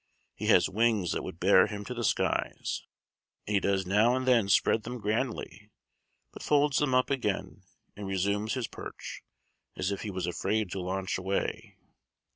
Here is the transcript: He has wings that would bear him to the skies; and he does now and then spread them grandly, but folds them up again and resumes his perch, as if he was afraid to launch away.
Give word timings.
He 0.33 0.47
has 0.47 0.67
wings 0.67 1.11
that 1.11 1.21
would 1.21 1.39
bear 1.39 1.67
him 1.67 1.85
to 1.85 1.93
the 1.93 2.03
skies; 2.03 2.87
and 3.45 3.53
he 3.53 3.59
does 3.59 3.85
now 3.85 4.15
and 4.15 4.27
then 4.27 4.49
spread 4.49 4.81
them 4.81 4.97
grandly, 4.97 5.69
but 6.31 6.41
folds 6.41 6.77
them 6.79 6.95
up 6.95 7.11
again 7.11 7.61
and 7.95 8.07
resumes 8.07 8.55
his 8.55 8.67
perch, 8.67 9.21
as 9.77 9.91
if 9.91 10.01
he 10.01 10.09
was 10.09 10.25
afraid 10.25 10.71
to 10.71 10.81
launch 10.81 11.19
away. 11.19 11.77